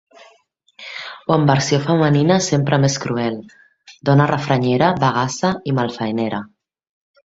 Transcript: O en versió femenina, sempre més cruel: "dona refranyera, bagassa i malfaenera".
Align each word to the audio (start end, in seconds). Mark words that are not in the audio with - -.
O 1.31 1.35
en 1.39 1.45
versió 1.49 1.79
femenina, 1.83 2.39
sempre 2.47 2.81
més 2.87 2.97
cruel: 3.05 3.39
"dona 4.13 4.31
refranyera, 4.35 4.93
bagassa 5.07 5.57
i 5.75 5.81
malfaenera". 5.83 6.47